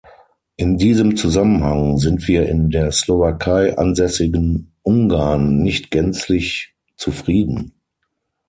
[0.57, 7.73] In diesem Zusammenhang sind wir in der Slowakei ansässigen Ungarn nicht gänzlich zufrieden.